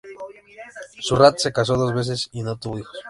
[1.03, 2.97] Surratt se casó dos veces, y no tuvo hijos.